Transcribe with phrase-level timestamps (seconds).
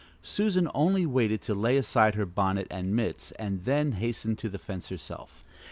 [0.23, 4.57] Susan only waited to lay aside her bonnet and mitts and then hastened to the
[4.57, 5.43] fence herself.